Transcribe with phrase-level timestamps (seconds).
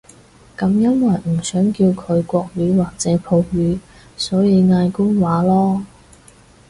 [0.57, 3.79] 噉因為唔想叫佢國語或者普語，
[4.17, 5.83] 所以嗌官話囉